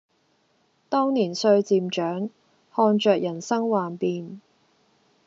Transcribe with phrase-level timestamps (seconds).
[0.89, 2.31] 當年歲漸長，
[2.73, 4.41] 看著人生幻變